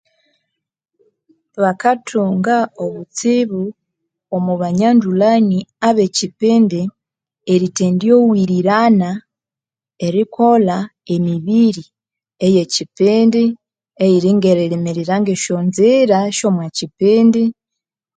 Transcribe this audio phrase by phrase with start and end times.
[1.63, 3.61] Bakathunga obutsibu,
[4.35, 6.81] omo banyandulhani abe ekyipindi,
[7.53, 9.09] erithendiowirirana
[10.05, 10.77] erikolha
[11.13, 11.83] emibiri
[12.45, 13.43] eye ekyipindi,
[14.03, 17.43] eyiri ngerilimirira ngesyo nzira esyomo kyipindi,